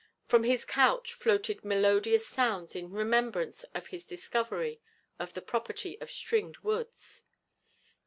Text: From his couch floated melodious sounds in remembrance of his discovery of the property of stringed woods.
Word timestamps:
From 0.25 0.45
his 0.45 0.65
couch 0.65 1.13
floated 1.13 1.63
melodious 1.63 2.25
sounds 2.27 2.75
in 2.75 2.89
remembrance 2.89 3.65
of 3.75 3.89
his 3.89 4.03
discovery 4.03 4.81
of 5.19 5.35
the 5.35 5.43
property 5.43 6.01
of 6.01 6.09
stringed 6.09 6.57
woods. 6.63 7.23